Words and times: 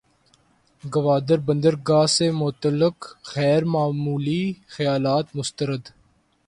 گوادر 0.83 1.39
بندرگاہ 1.47 2.05
سے 2.15 2.27
متعلق 2.31 2.97
غیر 3.35 3.63
معمولی 3.73 4.43
خیالات 4.73 5.25
مسترد 5.35 5.83